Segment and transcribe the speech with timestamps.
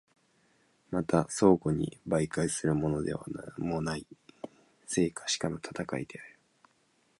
[0.89, 3.13] また相互に媒介するので
[3.59, 4.07] もない、
[4.87, 6.39] 生か死かの戦である。